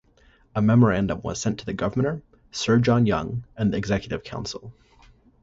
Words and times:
A 0.55 0.63
memorandum 0.63 1.21
was 1.21 1.39
sent 1.39 1.59
to 1.59 1.65
the 1.67 1.75
Governor, 1.75 2.23
Sir 2.51 2.79
John 2.79 3.05
Young 3.05 3.43
and 3.55 3.71
the 3.71 3.77
Executive 3.77 4.23
Council. 4.23 4.73